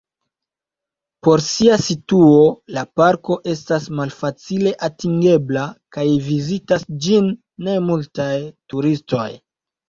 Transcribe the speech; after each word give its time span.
Pro 1.25 1.33
sia 1.47 1.75
situo 1.87 2.39
la 2.77 2.83
parko 3.01 3.37
estas 3.53 3.85
malfacile 3.99 4.71
atingebla 4.87 5.67
kaj 5.99 6.07
vizitas 6.31 6.87
ĝin 7.09 7.29
ne 7.69 7.77
multaj 7.91 8.33
turistoj. 8.75 9.29